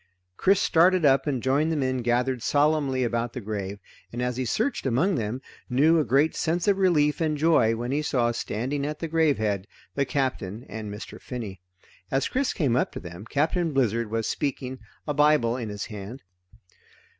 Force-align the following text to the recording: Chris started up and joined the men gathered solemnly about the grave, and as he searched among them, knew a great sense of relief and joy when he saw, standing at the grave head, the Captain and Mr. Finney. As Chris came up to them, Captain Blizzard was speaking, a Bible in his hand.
Chris 0.35 0.59
started 0.59 1.05
up 1.05 1.27
and 1.27 1.43
joined 1.43 1.71
the 1.71 1.75
men 1.75 1.99
gathered 1.99 2.41
solemnly 2.41 3.03
about 3.03 3.33
the 3.33 3.39
grave, 3.39 3.77
and 4.11 4.19
as 4.19 4.35
he 4.35 4.45
searched 4.45 4.87
among 4.87 5.13
them, 5.13 5.43
knew 5.69 5.99
a 5.99 6.03
great 6.03 6.35
sense 6.35 6.67
of 6.67 6.79
relief 6.79 7.21
and 7.21 7.37
joy 7.37 7.75
when 7.75 7.91
he 7.91 8.01
saw, 8.01 8.31
standing 8.31 8.83
at 8.83 8.97
the 8.97 9.07
grave 9.07 9.37
head, 9.37 9.67
the 9.93 10.03
Captain 10.03 10.65
and 10.67 10.91
Mr. 10.91 11.21
Finney. 11.21 11.61
As 12.09 12.27
Chris 12.27 12.51
came 12.51 12.75
up 12.75 12.91
to 12.93 12.99
them, 12.99 13.25
Captain 13.29 13.73
Blizzard 13.73 14.09
was 14.09 14.25
speaking, 14.25 14.79
a 15.07 15.13
Bible 15.13 15.55
in 15.55 15.69
his 15.69 15.85
hand. 15.85 16.23